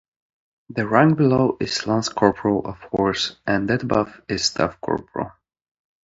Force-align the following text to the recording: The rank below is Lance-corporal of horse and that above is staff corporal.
The 0.69 0.87
rank 0.87 1.15
below 1.17 1.57
is 1.59 1.85
Lance-corporal 1.85 2.65
of 2.65 2.79
horse 2.91 3.35
and 3.45 3.69
that 3.69 3.83
above 3.83 4.19
is 4.27 4.45
staff 4.45 4.81
corporal. 4.81 5.31